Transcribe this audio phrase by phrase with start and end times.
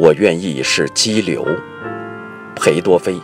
[0.00, 1.44] 我愿意是激流，
[2.54, 3.20] 裴多菲。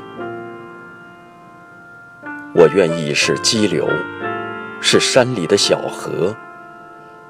[2.53, 3.89] 我愿意是激流，
[4.81, 6.35] 是山里的小河，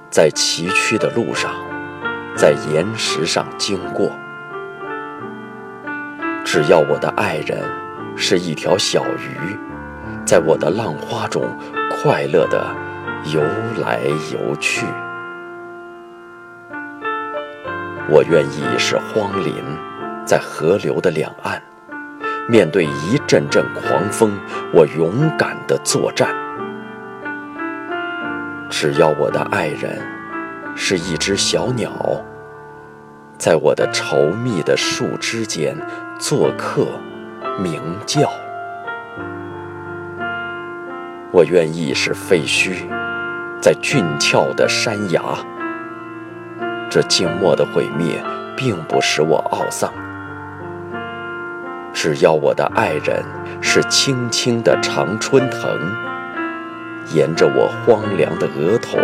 [0.08, 1.52] 在崎岖的路上，
[2.34, 4.10] 在岩石上经过。
[6.42, 7.62] 只要我的爱人
[8.16, 9.58] 是一条小鱼，
[10.24, 11.42] 在我的浪花中
[11.90, 12.74] 快乐地
[13.30, 13.42] 游
[13.82, 14.00] 来
[14.32, 14.86] 游去。
[18.10, 19.54] 我愿意是荒林，
[20.26, 21.60] 在河流的两岸，
[22.46, 24.38] 面对一阵阵狂风，
[24.74, 26.28] 我勇敢地作战。
[28.68, 30.02] 只要我的爱人
[30.76, 31.90] 是一只小鸟，
[33.38, 35.74] 在我的稠密的树枝间
[36.18, 36.86] 做客
[37.58, 38.30] 鸣叫。
[41.32, 42.86] 我愿意是废墟，
[43.62, 45.22] 在峻峭的山崖。
[46.94, 48.22] 这静默的毁灭，
[48.56, 49.92] 并不使我懊丧。
[51.92, 53.20] 只要我的爱人
[53.60, 55.76] 是青青的常春藤，
[57.12, 58.96] 沿着我荒凉的额头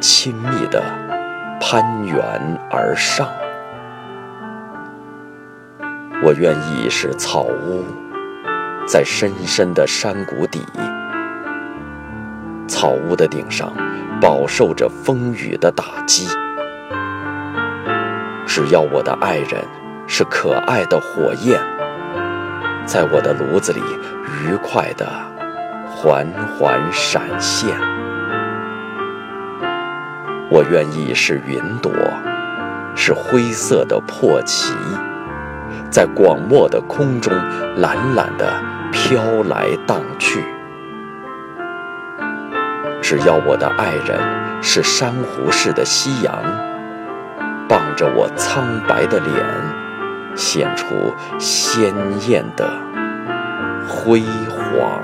[0.00, 0.82] 亲密地
[1.60, 2.18] 攀援
[2.68, 3.28] 而上。
[6.24, 7.84] 我愿意是草屋，
[8.88, 10.66] 在深深的山谷底，
[12.66, 13.72] 草屋的顶上
[14.20, 16.26] 饱受着风雨的打击。
[18.46, 19.62] 只要我的爱人
[20.06, 21.60] 是可爱的火焰，
[22.86, 25.04] 在我的炉子里愉快地
[25.90, 27.68] 缓缓闪现。
[30.48, 31.92] 我愿意是云朵，
[32.94, 34.72] 是灰色的破旗，
[35.90, 37.34] 在广漠的空中
[37.76, 38.46] 懒懒地
[38.92, 40.44] 飘来荡去。
[43.02, 44.18] 只要我的爱人
[44.62, 46.32] 是珊瑚似的夕阳。
[47.68, 49.44] 傍着我苍白的脸，
[50.36, 51.92] 显出鲜
[52.28, 52.68] 艳的
[53.88, 55.02] 辉煌。